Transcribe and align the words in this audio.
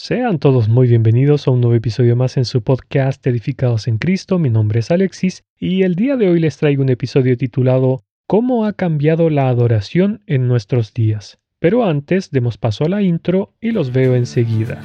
Sean 0.00 0.38
todos 0.38 0.68
muy 0.68 0.86
bienvenidos 0.86 1.48
a 1.48 1.50
un 1.50 1.60
nuevo 1.60 1.74
episodio 1.74 2.14
más 2.14 2.36
en 2.36 2.44
su 2.44 2.62
podcast 2.62 3.26
Edificados 3.26 3.88
en 3.88 3.98
Cristo. 3.98 4.38
Mi 4.38 4.48
nombre 4.48 4.78
es 4.78 4.92
Alexis 4.92 5.42
y 5.58 5.82
el 5.82 5.96
día 5.96 6.16
de 6.16 6.28
hoy 6.28 6.38
les 6.38 6.56
traigo 6.56 6.84
un 6.84 6.88
episodio 6.88 7.36
titulado 7.36 8.04
¿Cómo 8.28 8.64
ha 8.64 8.74
cambiado 8.74 9.28
la 9.28 9.48
adoración 9.48 10.22
en 10.28 10.46
nuestros 10.46 10.94
días? 10.94 11.40
Pero 11.58 11.84
antes 11.84 12.30
demos 12.30 12.58
paso 12.58 12.84
a 12.84 12.88
la 12.88 13.02
intro 13.02 13.56
y 13.60 13.72
los 13.72 13.92
veo 13.92 14.14
enseguida. 14.14 14.80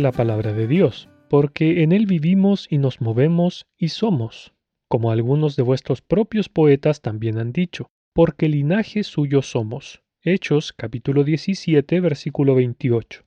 La 0.00 0.12
palabra 0.12 0.52
de 0.52 0.66
Dios, 0.66 1.08
porque 1.28 1.82
en 1.82 1.92
él 1.92 2.06
vivimos 2.06 2.66
y 2.70 2.78
nos 2.78 3.00
movemos 3.00 3.66
y 3.78 3.88
somos, 3.88 4.52
como 4.88 5.10
algunos 5.10 5.56
de 5.56 5.62
vuestros 5.62 6.02
propios 6.02 6.48
poetas 6.48 7.00
también 7.00 7.38
han 7.38 7.52
dicho, 7.52 7.88
porque 8.14 8.48
linaje 8.48 9.02
suyo 9.04 9.42
somos. 9.42 10.02
Hechos 10.22 10.72
capítulo 10.72 11.22
17 11.22 12.00
versículo 12.00 12.54
28. 12.54 13.24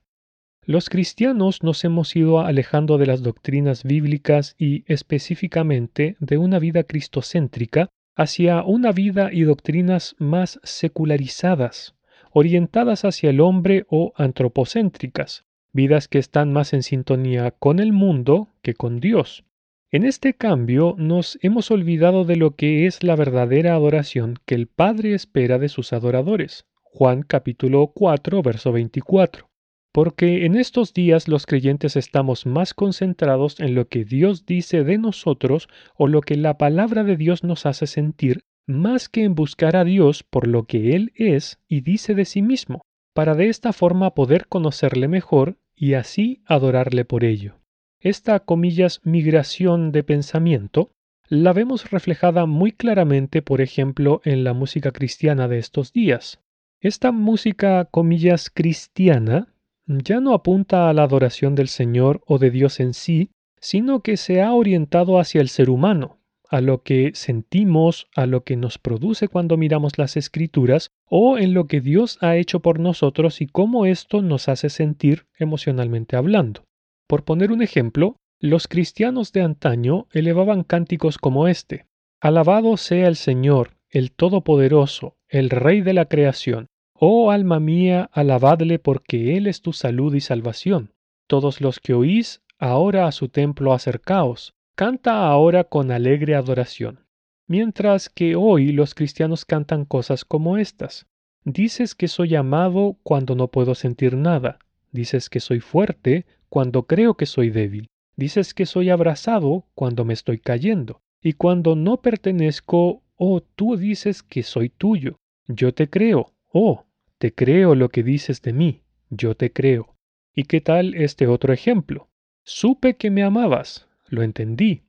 Los 0.64 0.90
cristianos 0.90 1.62
nos 1.62 1.84
hemos 1.84 2.14
ido 2.16 2.40
alejando 2.40 2.98
de 2.98 3.06
las 3.06 3.22
doctrinas 3.22 3.84
bíblicas 3.84 4.54
y 4.58 4.84
específicamente 4.92 6.16
de 6.20 6.38
una 6.38 6.58
vida 6.58 6.82
cristocéntrica 6.84 7.88
hacia 8.16 8.62
una 8.64 8.92
vida 8.92 9.30
y 9.32 9.42
doctrinas 9.42 10.16
más 10.18 10.60
secularizadas, 10.64 11.94
orientadas 12.32 13.04
hacia 13.04 13.30
el 13.30 13.40
hombre 13.40 13.86
o 13.88 14.12
antropocéntricas, 14.16 15.44
vidas 15.72 16.08
que 16.08 16.18
están 16.18 16.52
más 16.52 16.72
en 16.72 16.82
sintonía 16.82 17.50
con 17.50 17.78
el 17.80 17.92
mundo 17.92 18.48
que 18.62 18.74
con 18.74 19.00
Dios. 19.00 19.44
En 19.90 20.04
este 20.04 20.34
cambio 20.34 20.94
nos 20.98 21.38
hemos 21.40 21.70
olvidado 21.70 22.24
de 22.24 22.36
lo 22.36 22.56
que 22.56 22.86
es 22.86 23.02
la 23.02 23.16
verdadera 23.16 23.74
adoración 23.74 24.38
que 24.44 24.54
el 24.54 24.66
Padre 24.66 25.14
espera 25.14 25.58
de 25.58 25.68
sus 25.68 25.92
adoradores. 25.92 26.66
Juan 26.82 27.22
capítulo 27.22 27.86
4, 27.94 28.42
verso 28.42 28.72
24. 28.72 29.48
Porque 29.92 30.44
en 30.44 30.56
estos 30.56 30.92
días 30.92 31.26
los 31.26 31.46
creyentes 31.46 31.96
estamos 31.96 32.44
más 32.44 32.74
concentrados 32.74 33.60
en 33.60 33.74
lo 33.74 33.88
que 33.88 34.04
Dios 34.04 34.44
dice 34.44 34.84
de 34.84 34.98
nosotros 34.98 35.68
o 35.96 36.06
lo 36.06 36.20
que 36.20 36.36
la 36.36 36.58
palabra 36.58 37.02
de 37.02 37.16
Dios 37.16 37.42
nos 37.42 37.64
hace 37.64 37.86
sentir, 37.86 38.42
más 38.66 39.08
que 39.08 39.24
en 39.24 39.34
buscar 39.34 39.74
a 39.74 39.84
Dios 39.84 40.22
por 40.22 40.46
lo 40.46 40.64
que 40.64 40.94
Él 40.94 41.12
es 41.14 41.58
y 41.66 41.80
dice 41.80 42.14
de 42.14 42.26
sí 42.26 42.42
mismo 42.42 42.82
para 43.18 43.34
de 43.34 43.48
esta 43.48 43.72
forma 43.72 44.14
poder 44.14 44.46
conocerle 44.46 45.08
mejor 45.08 45.56
y 45.74 45.94
así 45.94 46.40
adorarle 46.46 47.04
por 47.04 47.24
ello. 47.24 47.56
Esta, 47.98 48.38
comillas, 48.38 49.00
migración 49.02 49.90
de 49.90 50.04
pensamiento 50.04 50.92
la 51.28 51.52
vemos 51.52 51.90
reflejada 51.90 52.46
muy 52.46 52.70
claramente, 52.70 53.42
por 53.42 53.60
ejemplo, 53.60 54.20
en 54.22 54.44
la 54.44 54.52
música 54.52 54.92
cristiana 54.92 55.48
de 55.48 55.58
estos 55.58 55.92
días. 55.92 56.38
Esta 56.80 57.10
música, 57.10 57.86
comillas, 57.86 58.50
cristiana 58.50 59.52
ya 59.86 60.20
no 60.20 60.32
apunta 60.32 60.88
a 60.88 60.92
la 60.92 61.02
adoración 61.02 61.56
del 61.56 61.66
Señor 61.66 62.22
o 62.24 62.38
de 62.38 62.52
Dios 62.52 62.78
en 62.78 62.94
sí, 62.94 63.32
sino 63.60 63.98
que 63.98 64.16
se 64.16 64.42
ha 64.42 64.52
orientado 64.52 65.18
hacia 65.18 65.40
el 65.40 65.48
ser 65.48 65.70
humano, 65.70 66.17
a 66.48 66.62
lo 66.62 66.82
que 66.82 67.12
sentimos, 67.14 68.08
a 68.16 68.26
lo 68.26 68.42
que 68.42 68.56
nos 68.56 68.78
produce 68.78 69.28
cuando 69.28 69.56
miramos 69.56 69.98
las 69.98 70.16
escrituras 70.16 70.90
o 71.04 71.36
en 71.38 71.52
lo 71.52 71.66
que 71.66 71.80
Dios 71.80 72.18
ha 72.22 72.36
hecho 72.36 72.60
por 72.60 72.80
nosotros 72.80 73.40
y 73.42 73.46
cómo 73.46 73.84
esto 73.84 74.22
nos 74.22 74.48
hace 74.48 74.70
sentir 74.70 75.26
emocionalmente 75.38 76.16
hablando. 76.16 76.64
Por 77.06 77.24
poner 77.24 77.52
un 77.52 77.62
ejemplo, 77.62 78.16
los 78.40 78.66
cristianos 78.66 79.32
de 79.32 79.42
antaño 79.42 80.06
elevaban 80.12 80.64
cánticos 80.64 81.18
como 81.18 81.48
este. 81.48 81.86
Alabado 82.20 82.76
sea 82.76 83.08
el 83.08 83.16
Señor, 83.16 83.76
el 83.90 84.12
Todopoderoso, 84.12 85.16
el 85.28 85.50
Rey 85.50 85.82
de 85.82 85.92
la 85.92 86.06
creación. 86.06 86.66
Oh 86.94 87.30
alma 87.30 87.60
mía, 87.60 88.08
alabadle 88.12 88.78
porque 88.78 89.36
Él 89.36 89.46
es 89.46 89.60
tu 89.60 89.72
salud 89.72 90.14
y 90.14 90.20
salvación. 90.20 90.94
Todos 91.26 91.60
los 91.60 91.78
que 91.78 91.94
oís, 91.94 92.42
ahora 92.58 93.06
a 93.06 93.12
su 93.12 93.28
templo 93.28 93.72
acercaos 93.72 94.54
canta 94.78 95.26
ahora 95.26 95.64
con 95.64 95.90
alegre 95.90 96.36
adoración, 96.36 97.00
mientras 97.48 98.08
que 98.08 98.36
hoy 98.36 98.70
los 98.70 98.94
cristianos 98.94 99.44
cantan 99.44 99.84
cosas 99.84 100.24
como 100.24 100.56
estas. 100.56 101.08
Dices 101.44 101.96
que 101.96 102.06
soy 102.06 102.36
amado 102.36 102.96
cuando 103.02 103.34
no 103.34 103.48
puedo 103.48 103.74
sentir 103.74 104.16
nada, 104.16 104.60
dices 104.92 105.30
que 105.30 105.40
soy 105.40 105.58
fuerte 105.58 106.26
cuando 106.48 106.84
creo 106.84 107.14
que 107.14 107.26
soy 107.26 107.50
débil, 107.50 107.88
dices 108.14 108.54
que 108.54 108.66
soy 108.66 108.88
abrazado 108.90 109.66
cuando 109.74 110.04
me 110.04 110.14
estoy 110.14 110.38
cayendo, 110.38 111.00
y 111.20 111.32
cuando 111.32 111.74
no 111.74 112.00
pertenezco, 112.00 113.02
oh, 113.16 113.40
tú 113.40 113.76
dices 113.76 114.22
que 114.22 114.44
soy 114.44 114.68
tuyo. 114.68 115.16
Yo 115.48 115.74
te 115.74 115.90
creo, 115.90 116.34
oh, 116.52 116.84
te 117.18 117.34
creo 117.34 117.74
lo 117.74 117.88
que 117.88 118.04
dices 118.04 118.42
de 118.42 118.52
mí, 118.52 118.82
yo 119.10 119.34
te 119.34 119.52
creo. 119.52 119.96
¿Y 120.36 120.44
qué 120.44 120.60
tal 120.60 120.94
este 120.94 121.26
otro 121.26 121.52
ejemplo? 121.52 122.10
Supe 122.44 122.94
que 122.94 123.10
me 123.10 123.24
amabas, 123.24 123.87
lo 124.08 124.22
entendí, 124.22 124.82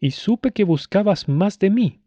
y 0.00 0.12
supe 0.12 0.52
que 0.52 0.64
buscabas 0.64 1.28
más 1.28 1.58
de 1.58 1.70
mí, 1.70 2.00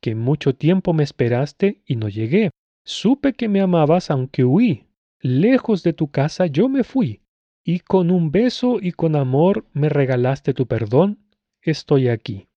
que 0.00 0.14
mucho 0.14 0.54
tiempo 0.54 0.92
me 0.92 1.04
esperaste 1.04 1.82
y 1.86 1.96
no 1.96 2.08
llegué. 2.08 2.50
Supe 2.84 3.32
que 3.34 3.48
me 3.48 3.60
amabas 3.60 4.10
aunque 4.10 4.44
huí. 4.44 4.86
Lejos 5.20 5.84
de 5.84 5.92
tu 5.92 6.10
casa 6.10 6.46
yo 6.46 6.68
me 6.68 6.82
fui, 6.82 7.22
y 7.64 7.78
con 7.78 8.10
un 8.10 8.32
beso 8.32 8.78
y 8.80 8.90
con 8.90 9.14
amor 9.14 9.66
me 9.72 9.88
regalaste 9.88 10.52
tu 10.52 10.66
perdón. 10.66 11.20
Estoy 11.62 12.08
aquí. 12.08 12.48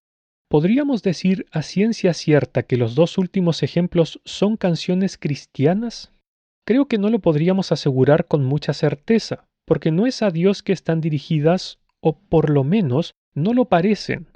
¿Podríamos 0.48 1.02
decir 1.02 1.46
a 1.52 1.62
ciencia 1.62 2.12
cierta 2.12 2.64
que 2.64 2.76
los 2.76 2.96
dos 2.96 3.18
últimos 3.18 3.62
ejemplos 3.62 4.20
son 4.24 4.56
canciones 4.56 5.16
cristianas? 5.16 6.12
Creo 6.64 6.86
que 6.86 6.98
no 6.98 7.08
lo 7.08 7.20
podríamos 7.20 7.70
asegurar 7.70 8.26
con 8.26 8.44
mucha 8.44 8.72
certeza, 8.72 9.46
porque 9.64 9.92
no 9.92 10.06
es 10.06 10.22
a 10.22 10.30
Dios 10.30 10.64
que 10.64 10.72
están 10.72 11.00
dirigidas, 11.00 11.78
o 12.00 12.18
por 12.18 12.50
lo 12.50 12.64
menos 12.64 13.14
no 13.36 13.52
lo 13.52 13.66
parecen, 13.66 14.26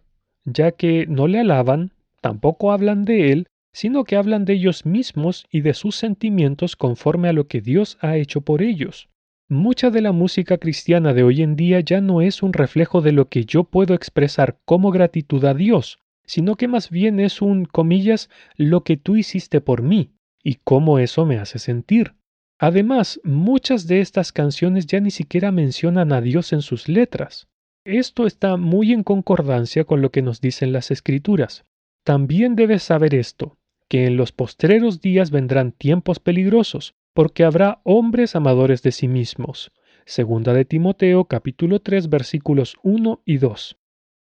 ya 0.45 0.71
que 0.71 1.07
no 1.09 1.27
le 1.27 1.41
alaban, 1.41 1.91
tampoco 2.21 2.71
hablan 2.71 3.05
de 3.05 3.33
él, 3.33 3.47
sino 3.73 4.05
que 4.05 4.17
hablan 4.17 4.45
de 4.45 4.53
ellos 4.53 4.87
mismos 4.87 5.47
y 5.51 5.63
de 5.63 5.75
sus 5.75 5.97
sentimientos 5.97 6.77
conforme 6.77 7.29
a 7.29 7.33
lo 7.33 7.49
que 7.49 7.61
Dios 7.61 7.99
ha 8.01 8.17
hecho 8.17 8.43
por 8.43 8.63
ellos. 8.63 9.09
Mucha 9.49 9.91
de 9.91 10.01
la 10.01 10.13
música 10.13 10.59
cristiana 10.59 11.13
de 11.13 11.25
hoy 11.25 11.43
en 11.43 11.57
día 11.57 11.81
ya 11.81 12.01
no 12.01 12.21
es 12.21 12.43
un 12.43 12.53
reflejo 12.53 13.01
de 13.01 13.13
lo 13.13 13.29
que 13.29 13.45
yo 13.45 13.65
puedo 13.65 13.95
expresar 13.95 14.59
como 14.65 14.91
gratitud 14.91 15.45
a 15.45 15.55
Dios, 15.55 15.99
sino 16.25 16.55
que 16.55 16.69
más 16.69 16.91
bien 16.91 17.19
es 17.19 17.43
un, 17.43 17.65
comillas, 17.65 18.31
lo 18.57 18.85
que 18.85 18.97
tú 18.97 19.17
hiciste 19.17 19.61
por 19.61 19.83
mí, 19.83 20.11
y 20.45 20.59
cómo 20.63 20.99
eso 20.99 21.27
me 21.27 21.39
hace 21.39 21.59
sentir. 21.59 22.15
Además, 22.59 23.21
muchas 23.25 23.87
de 23.87 24.01
estas 24.01 24.31
canciones 24.31 24.87
ya 24.87 25.01
ni 25.01 25.11
siquiera 25.11 25.51
mencionan 25.51 26.13
a 26.13 26.21
Dios 26.21 26.53
en 26.53 26.63
sus 26.63 26.89
letras. 26.89 27.49
Esto 27.85 28.27
está 28.27 28.59
muy 28.59 28.93
en 28.93 29.03
concordancia 29.03 29.85
con 29.85 30.03
lo 30.03 30.11
que 30.11 30.21
nos 30.21 30.43
dicen 30.43 30.73
las 30.73 30.91
escrituras. 30.91 31.65
También 32.05 32.55
debes 32.55 32.83
saber 32.83 33.15
esto, 33.15 33.57
que 33.89 34.05
en 34.05 34.19
los 34.19 34.33
postreros 34.33 35.01
días 35.01 35.31
vendrán 35.31 35.73
tiempos 35.73 36.19
peligrosos, 36.21 36.95
porque 37.15 37.43
habrá 37.43 37.81
hombres 37.85 38.37
amadores 38.37 38.83
de 38.83 38.93
sí 38.93 39.09
mismos. 39.09 39.73
Segunda 40.05 40.53
de 40.53 40.67
Timoteo 40.67 41.25
capítulo 41.25 41.81
3 41.81 42.11
versículos 42.11 42.77
1 42.83 43.23
y 43.25 43.39
2. 43.39 43.79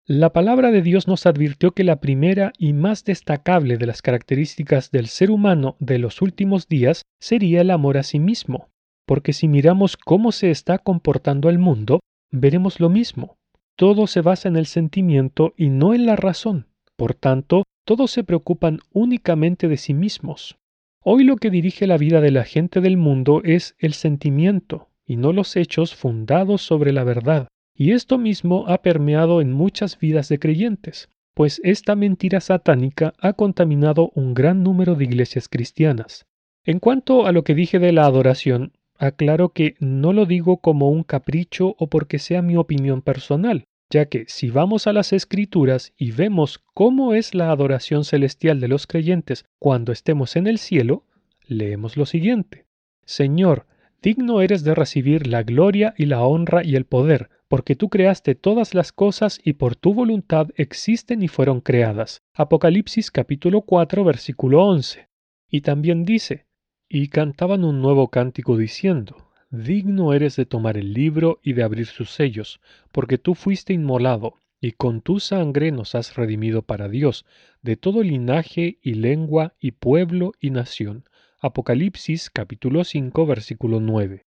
La 0.07 0.33
palabra 0.33 0.71
de 0.71 0.81
Dios 0.81 1.07
nos 1.07 1.27
advirtió 1.27 1.73
que 1.73 1.85
la 1.85 2.01
primera 2.01 2.55
y 2.57 2.73
más 2.73 3.05
destacable 3.05 3.77
de 3.77 3.87
las 3.87 4.01
características 4.01 4.91
del 4.91 5.09
ser 5.09 5.31
humano 5.31 5.77
de 5.79 5.99
los 5.99 6.23
últimos 6.23 6.69
días 6.69 7.03
sería 7.21 7.61
el 7.61 7.71
amor 7.71 7.99
a 7.99 8.03
sí 8.03 8.19
mismo, 8.19 8.71
porque 9.07 9.35
si 9.35 9.47
miramos 9.47 9.99
cómo 9.99 10.33
se 10.33 10.51
está 10.51 10.79
comportando 10.79 11.51
el 11.51 11.59
mundo, 11.59 12.01
veremos 12.31 12.81
lo 12.81 12.89
mismo. 12.89 13.37
Todo 13.77 14.07
se 14.07 14.21
basa 14.21 14.49
en 14.49 14.57
el 14.57 14.67
sentimiento 14.67 15.55
y 15.57 15.69
no 15.69 15.95
en 15.95 16.07
la 16.07 16.17
razón. 16.17 16.67
Por 16.97 17.15
tanto, 17.15 17.65
todos 17.85 18.11
se 18.11 18.25
preocupan 18.25 18.79
únicamente 18.93 19.69
de 19.69 19.77
sí 19.77 19.95
mismos. 19.95 20.57
Hoy 21.03 21.25
lo 21.25 21.37
que 21.37 21.51
dirige 21.51 21.87
la 21.87 21.99
vida 21.99 22.21
de 22.21 22.31
la 22.31 22.45
gente 22.45 22.81
del 22.81 22.97
mundo 22.97 23.43
es 23.45 23.75
el 23.79 23.93
sentimiento 23.93 24.89
y 25.05 25.17
no 25.17 25.33
los 25.33 25.57
hechos 25.57 25.97
fundados 25.97 26.63
sobre 26.63 26.93
la 26.93 27.03
verdad. 27.03 27.49
Y 27.75 27.93
esto 27.93 28.19
mismo 28.19 28.67
ha 28.69 28.83
permeado 28.83 29.41
en 29.41 29.51
muchas 29.51 29.99
vidas 29.99 30.29
de 30.29 30.39
creyentes, 30.39 31.09
pues 31.35 31.61
esta 31.65 31.97
mentira 31.97 32.41
satánica 32.41 33.15
ha 33.19 33.33
contaminado 33.33 34.13
un 34.15 34.35
gran 34.35 34.63
número 34.63 34.95
de 34.95 35.05
iglesias 35.05 35.49
cristianas. 35.49 36.27
En 36.65 36.79
cuanto 36.79 37.27
a 37.27 37.33
lo 37.33 37.43
que 37.43 37.55
dije 37.55 37.79
de 37.79 37.93
la 37.93 38.05
adoración, 38.05 38.73
Aclaro 39.03 39.49
que 39.49 39.75
no 39.81 40.13
lo 40.13 40.27
digo 40.27 40.59
como 40.59 40.89
un 40.89 41.03
capricho 41.03 41.75
o 41.77 41.89
porque 41.89 42.21
sea 42.21 42.41
mi 42.41 42.57
opinión 42.57 43.03
personal, 43.03 43.65
ya 43.91 44.07
que 44.07 44.27
si 44.29 44.49
vamos 44.49 44.87
a 44.87 44.93
las 44.93 45.13
escrituras 45.13 45.93
y 45.97 46.13
vemos 46.13 46.63
cómo 46.73 47.13
es 47.13 47.35
la 47.35 47.51
adoración 47.51 48.05
celestial 48.05 48.61
de 48.61 48.69
los 48.69 48.87
creyentes 48.87 49.45
cuando 49.59 49.91
estemos 49.91 50.37
en 50.37 50.47
el 50.47 50.59
cielo, 50.59 51.05
leemos 51.49 51.97
lo 51.97 52.07
siguiente. 52.07 52.67
Señor, 53.05 53.67
digno 54.01 54.41
eres 54.41 54.63
de 54.63 54.73
recibir 54.73 55.27
la 55.27 55.43
gloria 55.43 55.95
y 55.99 56.07
la 56.07 56.23
honra 56.23 56.65
y 56.65 56.77
el 56.77 56.85
poder, 56.85 57.29
porque 57.49 57.75
tú 57.75 57.89
creaste 57.89 58.37
todas 58.37 58.73
las 58.73 58.93
cosas 58.93 59.41
y 59.43 59.55
por 59.55 59.75
tu 59.75 59.95
voluntad 59.95 60.51
existen 60.55 61.23
y 61.23 61.29
fueron 61.29 61.61
creadas. 61.61 62.23
Apocalipsis 62.35 63.11
capítulo 63.11 63.63
4 63.63 64.05
versículo 64.05 64.65
11. 64.65 65.09
Y 65.51 65.63
también 65.63 66.05
dice, 66.05 66.47
y 66.95 67.09
cantaban 67.09 67.65
un 67.65 67.81
nuevo 67.81 68.09
cántico 68.09 68.59
diciendo, 68.59 69.31
Digno 69.51 70.13
eres 70.13 70.37
de 70.37 70.45
tomar 70.45 70.77
el 70.77 70.93
libro 70.93 71.41
y 71.43 71.55
de 71.55 71.63
abrir 71.63 71.87
sus 71.87 72.11
sellos, 72.11 72.61
porque 72.93 73.17
tú 73.17 73.35
fuiste 73.35 73.73
inmolado, 73.73 74.35
y 74.61 74.73
con 74.73 75.01
tu 75.01 75.19
sangre 75.19 75.73
nos 75.73 75.95
has 75.95 76.17
redimido 76.17 76.61
para 76.61 76.91
Dios, 76.91 77.25
de 77.63 77.77
todo 77.77 78.03
linaje 78.03 78.79
y 78.83 78.93
lengua 78.93 79.55
y 79.59 79.71
pueblo 79.71 80.33
y 80.39 80.51
nación. 80.51 81.05
Apocalipsis 81.41 82.29
capítulo 82.29 82.85
5 82.85 83.25
versículo 83.25 83.81
9 83.81 84.27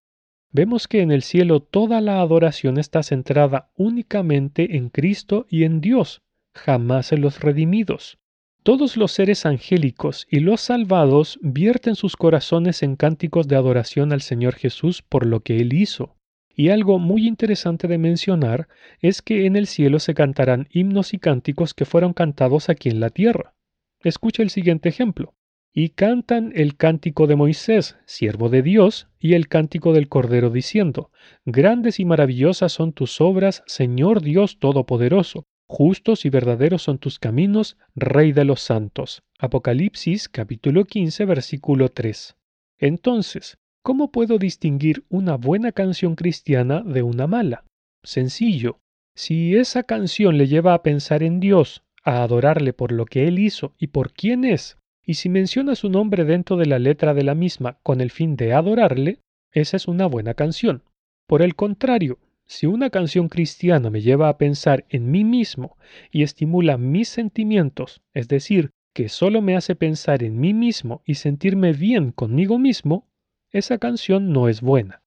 vemos 0.51 0.89
que 0.89 1.03
en 1.03 1.11
el 1.11 1.21
cielo 1.21 1.61
toda 1.61 2.01
la 2.01 2.23
adoración 2.23 2.79
está 2.79 3.03
centrada 3.03 3.69
únicamente 3.77 4.79
en 4.79 4.89
Cristo 4.89 5.45
y 5.51 5.65
en 5.65 5.83
Dios, 5.83 6.23
jamás 6.55 7.13
en 7.13 7.21
los 7.21 7.41
redimidos. 7.41 8.19
Todos 8.67 8.97
los 8.97 9.13
seres 9.13 9.47
angélicos 9.47 10.27
y 10.29 10.41
los 10.41 10.61
salvados 10.61 11.39
vierten 11.41 11.95
sus 11.95 12.17
corazones 12.17 12.83
en 12.83 12.97
cánticos 12.97 13.47
de 13.47 13.55
adoración 13.55 14.13
al 14.13 14.23
Señor 14.23 14.57
Jesús 14.57 15.03
por 15.03 15.25
lo 15.25 15.39
que 15.39 15.59
Él 15.59 15.73
hizo. 15.73 16.17
Y 16.53 16.71
algo 16.71 16.99
muy 16.99 17.29
interesante 17.29 17.87
de 17.87 17.97
mencionar 17.97 18.67
es 18.99 19.23
que 19.23 19.47
en 19.47 19.55
el 19.55 19.69
cielo 19.69 20.01
se 20.01 20.15
cantarán 20.15 20.67
himnos 20.73 21.15
y 21.15 21.19
cánticos 21.19 21.75
que 21.75 21.85
fueron 21.85 22.13
cantados 22.13 22.69
aquí 22.69 22.89
en 22.89 22.99
la 22.99 23.11
tierra. 23.11 23.55
Escucha 24.01 24.43
el 24.43 24.51
siguiente 24.51 24.89
ejemplo 24.89 25.37
y 25.73 25.91
cantan 25.91 26.51
el 26.57 26.77
cántico 26.77 27.29
de 27.29 27.37
Moisés, 27.37 27.97
siervo 28.05 28.49
de 28.49 28.63
Dios, 28.63 29.07
y 29.21 29.35
el 29.35 29.47
cántico 29.47 29.93
del 29.93 30.09
Cordero, 30.09 30.51
diciendo, 30.51 31.13
Grandes 31.45 32.01
y 32.01 32.05
maravillosas 32.05 32.73
son 32.73 32.93
tus 32.93 33.21
obras, 33.21 33.63
Señor 33.67 34.23
Dios 34.23 34.59
Todopoderoso, 34.59 35.47
justos 35.69 36.25
y 36.25 36.31
verdaderos 36.31 36.83
son 36.83 36.99
tus 36.99 37.19
caminos, 37.19 37.77
Rey 37.95 38.33
de 38.33 38.45
los 38.45 38.61
santos. 38.61 39.23
Apocalipsis 39.39 40.29
capítulo 40.29 40.85
15 40.85 41.25
versículo 41.25 41.91
3. 41.91 42.37
Entonces, 42.79 43.59
¿cómo 43.83 44.11
puedo 44.11 44.39
distinguir 44.39 45.05
una 45.09 45.37
buena 45.37 45.73
canción 45.73 46.15
cristiana 46.15 46.83
de 46.83 47.03
una 47.03 47.27
mala? 47.27 47.65
Sencillo. 48.03 48.79
Si 49.15 49.57
esa 49.57 49.83
canción 49.83 50.39
le 50.39 50.47
lleva 50.47 50.75
a 50.75 50.83
pensar 50.83 51.23
en 51.23 51.41
Dios, 51.41 51.83
a 52.05 52.23
adorarle 52.23 52.73
por 52.73 52.93
lo 52.93 53.07
que 53.07 53.27
Él 53.27 53.39
hizo 53.39 53.75
y 53.79 53.89
por 53.89 54.13
quién 54.13 54.45
es, 54.45 54.79
y 55.05 55.15
si 55.15 55.29
menciona 55.29 55.75
su 55.75 55.89
nombre 55.89 56.25
dentro 56.25 56.57
de 56.57 56.67
la 56.67 56.79
letra 56.79 57.15
de 57.15 57.23
la 57.23 57.35
misma 57.35 57.79
con 57.83 58.01
el 58.01 58.11
fin 58.11 58.37
de 58.37 58.53
adorarle, 58.53 59.21
esa 59.53 59.77
es 59.77 59.89
una 59.89 60.07
buena 60.07 60.35
canción. 60.35 60.83
Por 61.27 61.43
el 61.43 61.55
contrario, 61.55 62.19
si 62.47 62.67
una 62.67 62.91
canción 62.91 63.29
cristiana 63.29 63.91
me 63.91 64.01
lleva 64.01 64.29
a 64.29 64.39
pensar 64.39 64.85
en 64.89 65.11
mí 65.11 65.25
mismo 65.25 65.77
y 66.11 66.23
estimula 66.23 66.79
mis 66.79 67.09
sentimientos, 67.09 68.03
es 68.15 68.29
decir, 68.29 68.71
que 68.95 69.09
solo 69.09 69.43
me 69.43 69.57
hace 69.57 69.75
pensar 69.75 70.23
en 70.23 70.39
mí 70.39 70.55
mismo 70.55 71.03
y 71.05 71.17
sentirme 71.17 71.73
bien 71.73 72.13
conmigo 72.13 72.59
mismo, 72.59 73.09
esa 73.51 73.79
canción 73.79 74.33
no 74.33 74.49
es 74.49 74.61
buena. 74.61 75.03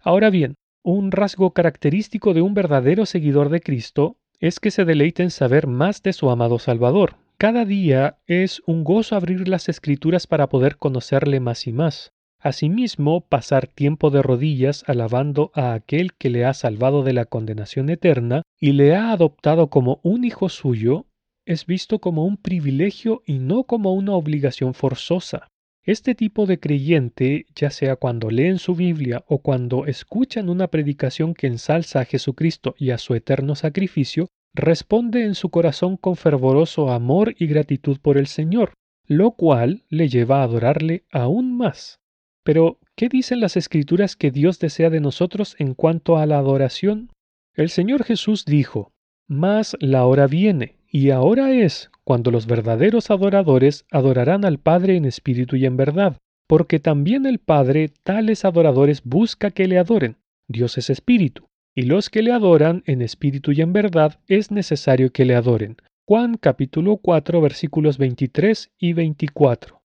Ahora 0.00 0.30
bien, 0.30 0.54
un 0.82 1.10
rasgo 1.10 1.52
característico 1.52 2.32
de 2.32 2.42
un 2.42 2.54
verdadero 2.54 3.06
seguidor 3.06 3.48
de 3.50 3.60
Cristo 3.60 4.16
es 4.38 4.60
que 4.60 4.70
se 4.70 4.84
deleite 4.84 5.22
en 5.22 5.30
saber 5.30 5.66
más 5.66 6.02
de 6.02 6.12
su 6.12 6.30
amado 6.30 6.58
Salvador, 6.58 7.16
cada 7.38 7.66
día 7.66 8.16
es 8.26 8.62
un 8.64 8.82
gozo 8.82 9.14
abrir 9.14 9.46
las 9.46 9.68
escrituras 9.68 10.26
para 10.26 10.48
poder 10.48 10.78
conocerle 10.78 11.38
más 11.38 11.66
y 11.66 11.72
más. 11.72 12.14
Asimismo, 12.38 13.22
pasar 13.22 13.66
tiempo 13.66 14.10
de 14.10 14.22
rodillas 14.22 14.84
alabando 14.86 15.50
a 15.54 15.72
aquel 15.72 16.14
que 16.14 16.30
le 16.30 16.44
ha 16.44 16.54
salvado 16.54 17.02
de 17.02 17.12
la 17.12 17.24
condenación 17.24 17.88
eterna 17.88 18.42
y 18.60 18.72
le 18.72 18.94
ha 18.94 19.12
adoptado 19.12 19.68
como 19.68 20.00
un 20.02 20.24
hijo 20.24 20.48
suyo, 20.48 21.06
es 21.46 21.66
visto 21.66 22.00
como 22.00 22.24
un 22.24 22.36
privilegio 22.36 23.22
y 23.24 23.38
no 23.38 23.64
como 23.64 23.94
una 23.94 24.12
obligación 24.12 24.74
forzosa. 24.74 25.48
Este 25.84 26.16
tipo 26.16 26.46
de 26.46 26.58
creyente, 26.58 27.46
ya 27.54 27.70
sea 27.70 27.94
cuando 27.94 28.28
leen 28.28 28.58
su 28.58 28.74
Biblia 28.74 29.24
o 29.28 29.38
cuando 29.38 29.86
escuchan 29.86 30.48
una 30.48 30.66
predicación 30.66 31.32
que 31.32 31.46
ensalza 31.46 32.00
a 32.00 32.04
Jesucristo 32.04 32.74
y 32.76 32.90
a 32.90 32.98
su 32.98 33.14
eterno 33.14 33.54
sacrificio, 33.54 34.26
responde 34.52 35.24
en 35.24 35.36
su 35.36 35.50
corazón 35.50 35.96
con 35.96 36.16
fervoroso 36.16 36.90
amor 36.90 37.34
y 37.38 37.46
gratitud 37.46 37.98
por 38.02 38.18
el 38.18 38.26
Señor, 38.26 38.72
lo 39.06 39.30
cual 39.32 39.84
le 39.88 40.08
lleva 40.08 40.40
a 40.40 40.42
adorarle 40.42 41.04
aún 41.12 41.56
más. 41.56 42.00
Pero, 42.46 42.78
¿qué 42.94 43.08
dicen 43.08 43.40
las 43.40 43.56
escrituras 43.56 44.14
que 44.14 44.30
Dios 44.30 44.60
desea 44.60 44.88
de 44.88 45.00
nosotros 45.00 45.56
en 45.58 45.74
cuanto 45.74 46.16
a 46.16 46.26
la 46.26 46.38
adoración? 46.38 47.10
El 47.54 47.70
Señor 47.70 48.04
Jesús 48.04 48.44
dijo, 48.44 48.92
Mas 49.26 49.76
la 49.80 50.06
hora 50.06 50.28
viene, 50.28 50.76
y 50.88 51.10
ahora 51.10 51.50
es, 51.50 51.90
cuando 52.04 52.30
los 52.30 52.46
verdaderos 52.46 53.10
adoradores 53.10 53.84
adorarán 53.90 54.44
al 54.44 54.58
Padre 54.58 54.94
en 54.94 55.06
espíritu 55.06 55.56
y 55.56 55.66
en 55.66 55.76
verdad, 55.76 56.18
porque 56.46 56.78
también 56.78 57.26
el 57.26 57.40
Padre 57.40 57.90
tales 58.04 58.44
adoradores 58.44 59.02
busca 59.02 59.50
que 59.50 59.66
le 59.66 59.76
adoren. 59.78 60.16
Dios 60.46 60.78
es 60.78 60.88
espíritu, 60.88 61.48
y 61.74 61.82
los 61.82 62.10
que 62.10 62.22
le 62.22 62.30
adoran 62.30 62.84
en 62.86 63.02
espíritu 63.02 63.50
y 63.50 63.60
en 63.60 63.72
verdad 63.72 64.20
es 64.28 64.52
necesario 64.52 65.10
que 65.10 65.24
le 65.24 65.34
adoren. 65.34 65.78
Juan 66.06 66.36
capítulo 66.36 66.98
4 66.98 67.40
versículos 67.40 67.98
23 67.98 68.70
y 68.78 68.92
24. 68.92 69.75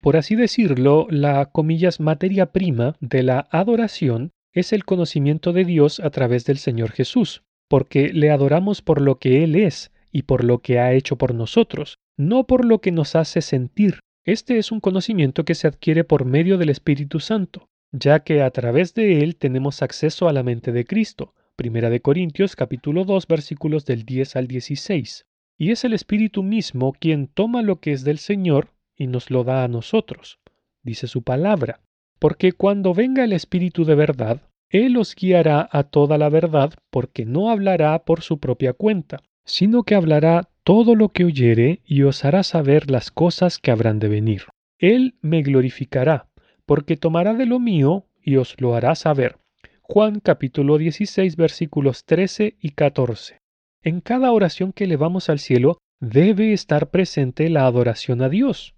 Por 0.00 0.16
así 0.16 0.36
decirlo, 0.36 1.06
la 1.10 1.46
comillas 1.46 1.98
materia 1.98 2.52
prima 2.52 2.94
de 3.00 3.22
la 3.24 3.48
adoración 3.50 4.30
es 4.52 4.72
el 4.72 4.84
conocimiento 4.84 5.52
de 5.52 5.64
Dios 5.64 6.00
a 6.00 6.10
través 6.10 6.44
del 6.44 6.58
Señor 6.58 6.92
Jesús, 6.92 7.42
porque 7.68 8.12
le 8.12 8.30
adoramos 8.30 8.80
por 8.80 9.00
lo 9.00 9.18
que 9.18 9.42
Él 9.42 9.56
es 9.56 9.90
y 10.12 10.22
por 10.22 10.44
lo 10.44 10.60
que 10.60 10.78
ha 10.78 10.92
hecho 10.92 11.16
por 11.16 11.34
nosotros, 11.34 11.98
no 12.16 12.46
por 12.46 12.64
lo 12.64 12.80
que 12.80 12.92
nos 12.92 13.16
hace 13.16 13.42
sentir. 13.42 13.98
Este 14.24 14.58
es 14.58 14.70
un 14.72 14.80
conocimiento 14.80 15.44
que 15.44 15.54
se 15.54 15.66
adquiere 15.66 16.04
por 16.04 16.24
medio 16.24 16.58
del 16.58 16.70
Espíritu 16.70 17.18
Santo, 17.18 17.68
ya 17.92 18.20
que 18.20 18.42
a 18.42 18.50
través 18.50 18.94
de 18.94 19.22
él 19.22 19.36
tenemos 19.36 19.82
acceso 19.82 20.28
a 20.28 20.32
la 20.32 20.42
mente 20.42 20.72
de 20.72 20.84
Cristo, 20.84 21.34
Primera 21.56 21.90
de 21.90 22.00
Corintios 22.00 22.54
capítulo 22.54 23.04
2 23.04 23.26
versículos 23.26 23.84
del 23.84 24.04
10 24.04 24.36
al 24.36 24.46
16. 24.46 25.24
Y 25.58 25.72
es 25.72 25.82
el 25.82 25.92
Espíritu 25.92 26.44
mismo 26.44 26.92
quien 26.92 27.26
toma 27.26 27.62
lo 27.62 27.80
que 27.80 27.92
es 27.92 28.04
del 28.04 28.18
Señor 28.18 28.70
y 28.98 29.06
nos 29.06 29.30
lo 29.30 29.44
da 29.44 29.64
a 29.64 29.68
nosotros, 29.68 30.38
dice 30.82 31.06
su 31.06 31.22
palabra. 31.22 31.80
Porque 32.18 32.52
cuando 32.52 32.92
venga 32.92 33.24
el 33.24 33.32
Espíritu 33.32 33.84
de 33.84 33.94
verdad, 33.94 34.42
Él 34.68 34.96
os 34.96 35.14
guiará 35.14 35.68
a 35.70 35.84
toda 35.84 36.18
la 36.18 36.28
verdad, 36.28 36.74
porque 36.90 37.24
no 37.24 37.50
hablará 37.50 37.98
por 38.00 38.22
su 38.22 38.38
propia 38.38 38.72
cuenta, 38.72 39.22
sino 39.44 39.84
que 39.84 39.94
hablará 39.94 40.48
todo 40.64 40.94
lo 40.94 41.08
que 41.10 41.24
oyere 41.24 41.80
y 41.86 42.02
os 42.02 42.24
hará 42.24 42.42
saber 42.42 42.90
las 42.90 43.10
cosas 43.10 43.58
que 43.58 43.70
habrán 43.70 44.00
de 44.00 44.08
venir. 44.08 44.42
Él 44.78 45.14
me 45.22 45.42
glorificará, 45.42 46.28
porque 46.66 46.96
tomará 46.96 47.34
de 47.34 47.46
lo 47.46 47.58
mío 47.58 48.04
y 48.22 48.36
os 48.36 48.60
lo 48.60 48.74
hará 48.74 48.94
saber. 48.94 49.38
Juan 49.80 50.20
capítulo 50.20 50.76
16 50.76 51.36
versículos 51.36 52.04
13 52.04 52.56
y 52.60 52.70
14. 52.70 53.40
En 53.82 54.02
cada 54.02 54.32
oración 54.32 54.72
que 54.72 54.84
elevamos 54.84 55.30
al 55.30 55.38
cielo 55.38 55.78
debe 55.98 56.52
estar 56.52 56.90
presente 56.90 57.48
la 57.48 57.64
adoración 57.64 58.20
a 58.20 58.28
Dios. 58.28 58.74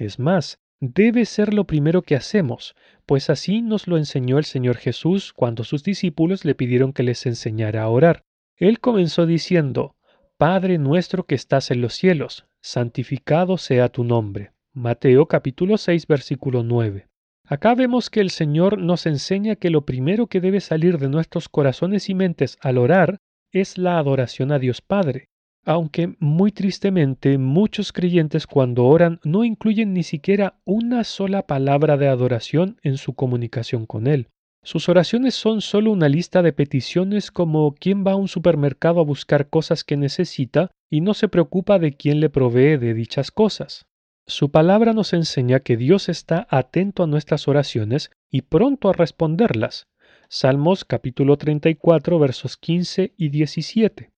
Es 0.00 0.18
más, 0.18 0.58
debe 0.80 1.26
ser 1.26 1.52
lo 1.52 1.66
primero 1.66 2.00
que 2.00 2.16
hacemos, 2.16 2.74
pues 3.04 3.28
así 3.28 3.60
nos 3.60 3.86
lo 3.86 3.98
enseñó 3.98 4.38
el 4.38 4.46
Señor 4.46 4.78
Jesús 4.78 5.34
cuando 5.34 5.62
sus 5.62 5.84
discípulos 5.84 6.46
le 6.46 6.54
pidieron 6.54 6.94
que 6.94 7.02
les 7.02 7.26
enseñara 7.26 7.82
a 7.82 7.88
orar. 7.88 8.24
Él 8.56 8.80
comenzó 8.80 9.26
diciendo, 9.26 9.94
Padre 10.38 10.78
nuestro 10.78 11.26
que 11.26 11.34
estás 11.34 11.70
en 11.70 11.82
los 11.82 11.92
cielos, 11.92 12.46
santificado 12.62 13.58
sea 13.58 13.90
tu 13.90 14.02
nombre. 14.02 14.52
Mateo 14.72 15.26
capítulo 15.26 15.76
6 15.76 16.06
versículo 16.06 16.62
9. 16.62 17.06
Acá 17.44 17.74
vemos 17.74 18.08
que 18.08 18.20
el 18.20 18.30
Señor 18.30 18.78
nos 18.78 19.04
enseña 19.04 19.56
que 19.56 19.68
lo 19.68 19.84
primero 19.84 20.28
que 20.28 20.40
debe 20.40 20.60
salir 20.60 20.96
de 20.96 21.10
nuestros 21.10 21.50
corazones 21.50 22.08
y 22.08 22.14
mentes 22.14 22.56
al 22.62 22.78
orar 22.78 23.18
es 23.52 23.76
la 23.76 23.98
adoración 23.98 24.50
a 24.50 24.58
Dios 24.58 24.80
Padre, 24.80 25.28
aunque 25.70 26.16
muy 26.18 26.50
tristemente 26.50 27.38
muchos 27.38 27.92
creyentes 27.92 28.48
cuando 28.48 28.86
oran 28.86 29.20
no 29.22 29.44
incluyen 29.44 29.94
ni 29.94 30.02
siquiera 30.02 30.58
una 30.64 31.04
sola 31.04 31.46
palabra 31.46 31.96
de 31.96 32.08
adoración 32.08 32.80
en 32.82 32.96
su 32.96 33.14
comunicación 33.14 33.86
con 33.86 34.08
Él. 34.08 34.26
Sus 34.64 34.88
oraciones 34.88 35.36
son 35.36 35.60
solo 35.60 35.92
una 35.92 36.08
lista 36.08 36.42
de 36.42 36.52
peticiones 36.52 37.30
como 37.30 37.72
quien 37.76 38.04
va 38.04 38.12
a 38.12 38.16
un 38.16 38.26
supermercado 38.26 38.98
a 38.98 39.04
buscar 39.04 39.48
cosas 39.48 39.84
que 39.84 39.96
necesita 39.96 40.72
y 40.90 41.02
no 41.02 41.14
se 41.14 41.28
preocupa 41.28 41.78
de 41.78 41.92
quién 41.92 42.18
le 42.18 42.30
provee 42.30 42.76
de 42.76 42.92
dichas 42.92 43.30
cosas. 43.30 43.86
Su 44.26 44.50
palabra 44.50 44.92
nos 44.92 45.12
enseña 45.12 45.60
que 45.60 45.76
Dios 45.76 46.08
está 46.08 46.48
atento 46.50 47.04
a 47.04 47.06
nuestras 47.06 47.46
oraciones 47.46 48.10
y 48.28 48.42
pronto 48.42 48.88
a 48.88 48.92
responderlas. 48.92 49.86
Salmos 50.28 50.84
capítulo 50.84 51.36
34 51.36 52.18
versos 52.18 52.56
15 52.56 53.14
y 53.16 53.28
17. 53.28 54.10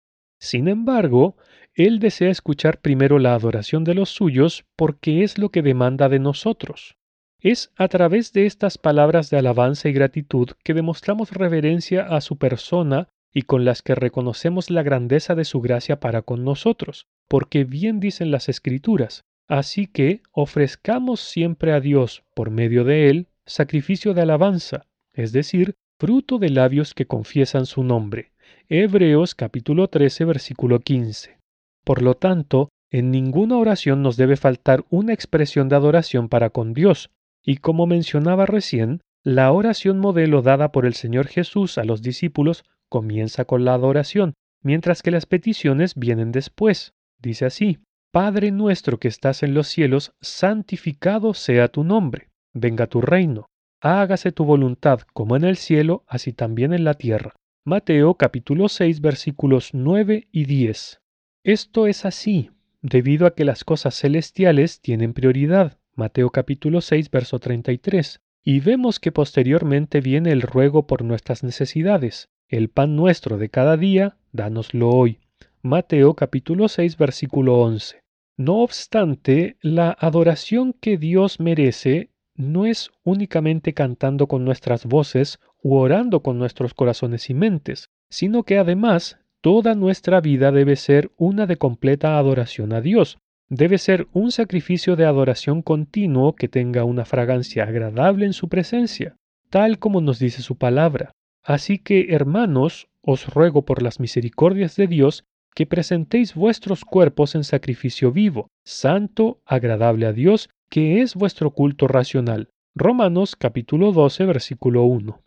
Sin 0.43 0.67
embargo, 0.67 1.37
Él 1.73 2.01
desea 2.01 2.29
escuchar 2.29 2.81
primero 2.81 3.21
la 3.21 3.37
adoración 3.37 3.85
de 3.85 3.95
los 3.95 4.09
suyos 4.09 4.65
porque 4.75 5.23
es 5.23 5.39
lo 5.39 5.51
que 5.51 5.63
demanda 5.63 6.09
de 6.09 6.19
nosotros. 6.19 6.97
Es 7.39 7.71
a 7.77 7.87
través 7.87 8.33
de 8.33 8.47
estas 8.47 8.77
palabras 8.77 9.31
de 9.31 9.39
alabanza 9.39 9.89
y 9.89 9.93
gratitud 9.93 10.51
que 10.65 10.75
demostramos 10.75 11.31
reverencia 11.31 12.09
a 12.09 12.21
su 12.21 12.39
persona 12.39 13.07
y 13.33 13.43
con 13.43 13.65
las 13.65 13.83
que 13.83 13.95
reconocemos 13.95 14.69
la 14.69 14.83
grandeza 14.83 15.37
de 15.37 15.45
su 15.45 15.61
gracia 15.61 16.01
para 16.01 16.23
con 16.23 16.45
nosotros, 16.45 17.07
porque 17.29 17.63
bien 17.63 18.01
dicen 18.01 18.33
las 18.33 18.49
Escrituras, 18.49 19.23
así 19.47 19.87
que 19.87 20.23
ofrezcamos 20.33 21.21
siempre 21.21 21.71
a 21.71 21.79
Dios, 21.79 22.25
por 22.35 22.51
medio 22.51 22.83
de 22.83 23.11
él, 23.11 23.29
sacrificio 23.47 24.13
de 24.13 24.23
alabanza, 24.23 24.87
es 25.13 25.31
decir, 25.31 25.77
fruto 26.01 26.39
de 26.39 26.49
labios 26.49 26.95
que 26.95 27.07
confiesan 27.07 27.65
su 27.65 27.85
nombre. 27.85 28.32
Hebreos 28.69 29.35
capítulo 29.35 29.89
13 29.89 30.25
versículo 30.25 30.81
15. 30.81 31.39
Por 31.85 32.03
lo 32.03 32.15
tanto, 32.15 32.69
en 32.91 33.11
ninguna 33.11 33.57
oración 33.57 34.03
nos 34.03 34.17
debe 34.17 34.37
faltar 34.37 34.85
una 34.91 35.13
expresión 35.13 35.69
de 35.69 35.77
adoración 35.77 36.29
para 36.29 36.51
con 36.51 36.75
Dios, 36.75 37.11
y 37.45 37.57
como 37.57 37.87
mencionaba 37.87 38.47
recién, 38.47 39.01
la 39.25 39.51
oración 39.53 39.99
modelo 39.99 40.43
dada 40.43 40.73
por 40.73 40.85
el 40.85 40.95
Señor 40.95 41.27
Jesús 41.27 41.79
a 41.79 41.85
los 41.85 42.03
discípulos 42.03 42.65
comienza 42.89 43.45
con 43.45 43.65
la 43.65 43.75
adoración, 43.75 44.35
mientras 44.63 45.03
que 45.03 45.11
las 45.11 45.27
peticiones 45.27 45.95
vienen 45.95 46.33
después. 46.33 46.93
Dice 47.19 47.47
así, 47.47 47.79
Padre 48.13 48.51
nuestro 48.51 48.99
que 48.99 49.09
estás 49.09 49.43
en 49.43 49.55
los 49.55 49.69
cielos, 49.69 50.13
santificado 50.21 51.35
sea 51.35 51.69
tu 51.69 51.85
nombre, 51.85 52.29
venga 52.53 52.87
tu 52.87 53.01
reino, 53.01 53.47
hágase 53.81 54.33
tu 54.33 54.45
voluntad 54.45 55.01
como 55.15 55.37
en 55.37 55.45
el 55.45 55.57
cielo, 55.57 56.05
así 56.07 56.33
también 56.33 56.75
en 56.75 56.85
la 56.85 56.95
tierra. 56.95 57.35
Mateo 57.65 58.15
capítulo 58.15 58.69
6 58.69 59.01
versículos 59.01 59.71
9 59.73 60.27
y 60.33 60.47
10. 60.47 61.01
Esto 61.45 61.87
es 61.87 62.05
así, 62.05 62.51
debido 62.81 63.25
a 63.25 63.37
que 63.37 63.45
las 63.45 63.63
cosas 63.63 63.95
celestiales 63.95 64.81
tienen 64.81 65.13
prioridad. 65.13 65.79
Mateo 65.95 66.31
capítulo 66.31 66.81
6, 66.81 67.09
verso 67.13 67.39
33. 67.39 68.21
Y 68.43 68.59
vemos 68.59 68.99
que 68.99 69.13
posteriormente 69.13 70.01
viene 70.01 70.33
el 70.33 70.43
ruego 70.43 70.89
por 70.89 71.05
nuestras 71.05 71.45
necesidades. 71.45 72.31
El 72.49 72.69
pan 72.69 72.97
nuestro 72.97 73.39
de 73.39 73.49
cada 73.49 73.77
día, 73.77 74.17
dánoslo 74.33 74.91
hoy. 74.91 75.21
Mateo 75.63 76.15
capítulo 76.15 76.67
6, 76.67 76.97
versículo 76.97 77.61
11. 77.61 78.03
No 78.37 78.57
obstante, 78.57 79.57
la 79.61 79.97
adoración 80.01 80.73
que 80.73 80.99
Dios 80.99 81.39
merece 81.39 82.11
no 82.37 82.67
es 82.67 82.91
únicamente 83.05 83.75
cantando 83.75 84.27
con 84.27 84.45
nuestras 84.45 84.87
voces 84.87 85.39
u 85.63 85.75
orando 85.75 86.23
con 86.23 86.39
nuestros 86.39 86.75
corazones 86.75 87.31
y 87.31 87.35
mentes, 87.35 87.91
sino 88.11 88.43
que 88.43 88.59
además 88.59 89.19
toda 89.41 89.75
nuestra 89.75 90.21
vida 90.21 90.53
debe 90.53 90.77
ser 90.77 91.11
una 91.17 91.47
de 91.47 91.57
completa 91.57 92.19
adoración 92.19 92.73
a 92.73 92.81
Dios, 92.81 93.19
debe 93.49 93.79
ser 93.79 94.09
un 94.13 94.33
sacrificio 94.33 94.97
de 94.97 95.05
adoración 95.05 95.63
continuo 95.63 96.35
que 96.35 96.49
tenga 96.49 96.85
una 96.85 97.05
fragancia 97.05 97.65
agradable 97.65 98.25
en 98.25 98.33
su 98.33 98.49
presencia, 98.49 99.17
tal 99.51 99.79
como 99.79 100.01
nos 100.01 100.19
dice 100.19 100.43
su 100.43 100.57
palabra. 100.57 101.13
Así 101.45 101.79
que, 101.79 102.15
hermanos, 102.15 102.89
os 103.03 103.27
ruego 103.27 103.65
por 103.65 103.83
las 103.83 104.01
misericordias 104.01 104.77
de 104.77 104.87
Dios 104.87 105.25
que 105.55 105.67
presentéis 105.67 106.35
vuestros 106.35 106.85
cuerpos 106.85 107.35
en 107.35 107.45
sacrificio 107.45 108.13
vivo, 108.13 108.49
santo, 108.65 109.41
agradable 109.45 110.07
a 110.07 110.13
Dios, 110.13 110.49
que 110.71 111.03
es 111.03 111.15
vuestro 111.15 111.51
culto 111.51 111.89
racional. 111.89 112.49
Romanos 112.75 113.37
capítulo 113.37 113.93
12 113.93 114.25
versículo 114.25 114.85
1. 114.85 115.21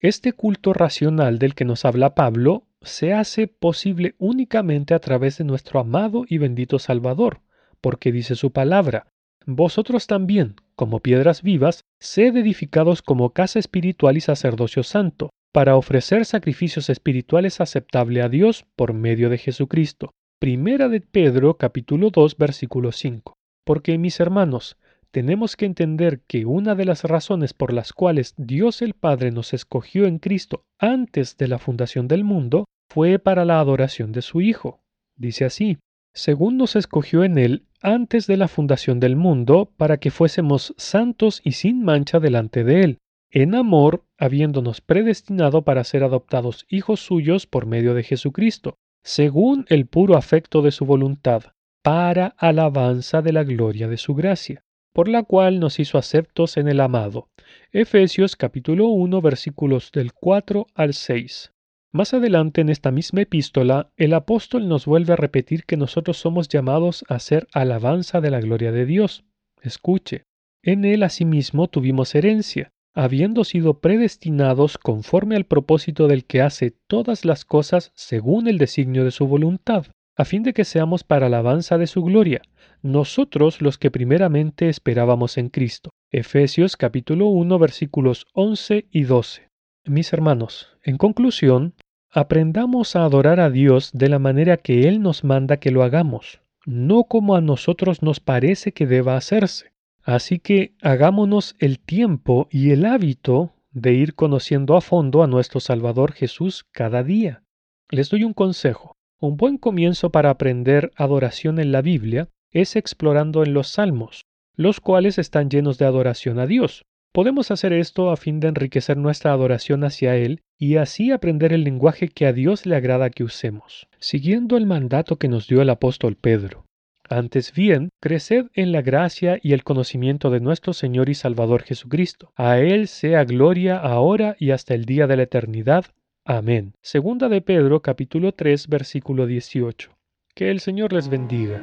Este 0.00 0.32
culto 0.32 0.72
racional 0.72 1.38
del 1.38 1.54
que 1.54 1.64
nos 1.64 1.84
habla 1.84 2.14
Pablo 2.14 2.64
se 2.82 3.12
hace 3.12 3.46
posible 3.46 4.14
únicamente 4.18 4.94
a 4.94 4.98
través 4.98 5.38
de 5.38 5.44
nuestro 5.44 5.80
amado 5.80 6.24
y 6.28 6.38
bendito 6.38 6.78
Salvador, 6.78 7.40
porque 7.80 8.12
dice 8.12 8.34
su 8.34 8.52
palabra, 8.52 9.06
Vosotros 9.46 10.06
también, 10.06 10.56
como 10.76 11.00
piedras 11.00 11.42
vivas, 11.42 11.84
sed 11.98 12.36
edificados 12.36 13.00
como 13.02 13.30
casa 13.30 13.58
espiritual 13.58 14.16
y 14.16 14.20
sacerdocio 14.20 14.82
santo, 14.82 15.30
para 15.52 15.76
ofrecer 15.76 16.24
sacrificios 16.24 16.90
espirituales 16.90 17.60
aceptable 17.60 18.22
a 18.22 18.28
Dios 18.28 18.66
por 18.76 18.92
medio 18.92 19.30
de 19.30 19.38
Jesucristo. 19.38 20.12
Primera 20.38 20.88
de 20.88 21.00
Pedro 21.00 21.54
capítulo 21.54 22.10
2 22.10 22.36
versículo 22.36 22.92
5. 22.92 23.34
Porque, 23.64 23.98
mis 23.98 24.20
hermanos, 24.20 24.78
tenemos 25.10 25.56
que 25.56 25.66
entender 25.66 26.20
que 26.28 26.46
una 26.46 26.76
de 26.76 26.84
las 26.84 27.02
razones 27.02 27.52
por 27.52 27.72
las 27.72 27.92
cuales 27.92 28.34
Dios 28.36 28.80
el 28.80 28.94
Padre 28.94 29.32
nos 29.32 29.52
escogió 29.52 30.06
en 30.06 30.18
Cristo 30.18 30.62
antes 30.78 31.36
de 31.36 31.48
la 31.48 31.58
fundación 31.58 32.06
del 32.06 32.22
mundo 32.22 32.66
fue 32.88 33.18
para 33.18 33.44
la 33.44 33.58
adoración 33.58 34.12
de 34.12 34.22
su 34.22 34.40
Hijo. 34.40 34.80
Dice 35.16 35.44
así, 35.44 35.78
según 36.14 36.56
nos 36.56 36.76
escogió 36.76 37.24
en 37.24 37.38
Él 37.38 37.64
antes 37.82 38.26
de 38.26 38.36
la 38.36 38.46
fundación 38.46 39.00
del 39.00 39.16
mundo, 39.16 39.72
para 39.76 39.98
que 39.98 40.10
fuésemos 40.10 40.74
santos 40.76 41.40
y 41.44 41.52
sin 41.52 41.82
mancha 41.82 42.20
delante 42.20 42.62
de 42.62 42.82
Él, 42.82 42.98
en 43.30 43.54
amor, 43.54 44.04
habiéndonos 44.18 44.80
predestinado 44.80 45.62
para 45.62 45.84
ser 45.84 46.02
adoptados 46.02 46.66
hijos 46.68 47.00
suyos 47.00 47.46
por 47.46 47.66
medio 47.66 47.94
de 47.94 48.02
Jesucristo, 48.02 48.74
según 49.04 49.64
el 49.68 49.86
puro 49.86 50.16
afecto 50.16 50.62
de 50.62 50.72
su 50.72 50.84
voluntad, 50.84 51.44
para 51.82 52.34
alabanza 52.38 53.22
de 53.22 53.32
la 53.32 53.44
gloria 53.44 53.88
de 53.88 53.96
su 53.96 54.14
gracia, 54.14 54.64
por 54.92 55.08
la 55.08 55.22
cual 55.22 55.60
nos 55.60 55.78
hizo 55.78 55.96
aceptos 55.96 56.56
en 56.56 56.68
el 56.68 56.80
amado. 56.80 57.28
Efesios 57.72 58.36
capítulo 58.36 58.88
1 58.88 59.20
versículos 59.22 59.92
del 59.92 60.12
4 60.12 60.66
al 60.74 60.94
6. 60.94 61.52
Más 61.92 62.14
adelante 62.14 62.60
en 62.60 62.68
esta 62.68 62.90
misma 62.90 63.22
epístola, 63.22 63.90
el 63.96 64.12
apóstol 64.12 64.68
nos 64.68 64.86
vuelve 64.86 65.12
a 65.12 65.16
repetir 65.16 65.64
que 65.64 65.76
nosotros 65.76 66.18
somos 66.18 66.48
llamados 66.48 67.04
a 67.08 67.18
ser 67.18 67.48
alabanza 67.52 68.20
de 68.20 68.30
la 68.30 68.40
gloria 68.40 68.72
de 68.72 68.86
Dios. 68.86 69.24
Escuche, 69.62 70.24
en 70.62 70.84
él 70.84 71.02
asimismo 71.02 71.68
tuvimos 71.68 72.14
herencia, 72.14 72.72
habiendo 72.94 73.44
sido 73.44 73.80
predestinados 73.80 74.78
conforme 74.78 75.36
al 75.36 75.44
propósito 75.44 76.08
del 76.08 76.24
que 76.24 76.42
hace 76.42 76.72
todas 76.86 77.24
las 77.24 77.44
cosas 77.44 77.92
según 77.94 78.48
el 78.48 78.58
designio 78.58 79.04
de 79.04 79.10
su 79.10 79.26
voluntad, 79.26 79.86
a 80.16 80.24
fin 80.24 80.42
de 80.42 80.52
que 80.52 80.64
seamos 80.64 81.04
para 81.04 81.26
alabanza 81.26 81.78
de 81.78 81.86
su 81.86 82.02
gloria, 82.02 82.42
nosotros 82.82 83.62
los 83.62 83.78
que 83.78 83.90
primeramente 83.90 84.68
esperábamos 84.68 85.38
en 85.38 85.48
Cristo. 85.48 85.90
Efesios 86.10 86.76
capítulo 86.76 87.28
1 87.28 87.58
versículos 87.58 88.26
11 88.34 88.86
y 88.90 89.04
12. 89.04 89.48
Mis 89.86 90.12
hermanos, 90.12 90.76
en 90.82 90.98
conclusión, 90.98 91.74
aprendamos 92.10 92.96
a 92.96 93.04
adorar 93.04 93.40
a 93.40 93.50
Dios 93.50 93.92
de 93.92 94.08
la 94.08 94.18
manera 94.18 94.56
que 94.56 94.88
Él 94.88 95.00
nos 95.00 95.24
manda 95.24 95.58
que 95.58 95.70
lo 95.70 95.82
hagamos, 95.82 96.40
no 96.66 97.04
como 97.04 97.36
a 97.36 97.40
nosotros 97.40 98.02
nos 98.02 98.20
parece 98.20 98.72
que 98.72 98.86
deba 98.86 99.16
hacerse. 99.16 99.72
Así 100.02 100.38
que 100.38 100.74
hagámonos 100.80 101.56
el 101.58 101.78
tiempo 101.78 102.48
y 102.50 102.70
el 102.70 102.84
hábito 102.84 103.52
de 103.72 103.92
ir 103.92 104.14
conociendo 104.14 104.76
a 104.76 104.80
fondo 104.80 105.22
a 105.22 105.26
nuestro 105.26 105.60
Salvador 105.60 106.12
Jesús 106.12 106.64
cada 106.72 107.02
día. 107.02 107.42
Les 107.90 108.10
doy 108.10 108.24
un 108.24 108.32
consejo. 108.32 108.96
Un 109.20 109.36
buen 109.36 109.58
comienzo 109.58 110.10
para 110.10 110.30
aprender 110.30 110.92
adoración 110.96 111.58
en 111.58 111.72
la 111.72 111.82
Biblia 111.82 112.28
es 112.50 112.74
explorando 112.76 113.44
en 113.44 113.52
los 113.52 113.68
Salmos, 113.68 114.22
los 114.56 114.80
cuales 114.80 115.18
están 115.18 115.50
llenos 115.50 115.78
de 115.78 115.84
adoración 115.84 116.38
a 116.38 116.46
Dios. 116.46 116.82
Podemos 117.12 117.50
hacer 117.50 117.72
esto 117.72 118.10
a 118.10 118.16
fin 118.16 118.40
de 118.40 118.48
enriquecer 118.48 118.96
nuestra 118.96 119.32
adoración 119.32 119.84
hacia 119.84 120.16
Él 120.16 120.42
y 120.58 120.76
así 120.76 121.10
aprender 121.10 121.52
el 121.52 121.64
lenguaje 121.64 122.08
que 122.08 122.26
a 122.26 122.32
Dios 122.32 122.66
le 122.66 122.76
agrada 122.76 123.10
que 123.10 123.24
usemos, 123.24 123.88
siguiendo 123.98 124.56
el 124.56 124.66
mandato 124.66 125.16
que 125.16 125.28
nos 125.28 125.48
dio 125.48 125.60
el 125.60 125.70
apóstol 125.70 126.16
Pedro. 126.16 126.66
Antes 127.12 127.52
bien, 127.52 127.90
creced 127.98 128.46
en 128.54 128.70
la 128.70 128.82
gracia 128.82 129.40
y 129.42 129.52
el 129.52 129.64
conocimiento 129.64 130.30
de 130.30 130.38
nuestro 130.38 130.72
Señor 130.72 131.08
y 131.08 131.14
Salvador 131.14 131.64
Jesucristo. 131.64 132.32
A 132.36 132.60
Él 132.60 132.86
sea 132.86 133.24
gloria 133.24 133.78
ahora 133.78 134.36
y 134.38 134.52
hasta 134.52 134.74
el 134.74 134.84
día 134.84 135.08
de 135.08 135.16
la 135.16 135.24
eternidad. 135.24 135.86
Amén. 136.24 136.74
Segunda 136.82 137.28
de 137.28 137.40
Pedro 137.40 137.82
capítulo 137.82 138.30
3 138.30 138.68
versículo 138.68 139.26
18. 139.26 139.90
Que 140.36 140.52
el 140.52 140.60
Señor 140.60 140.92
les 140.92 141.08
bendiga. 141.08 141.60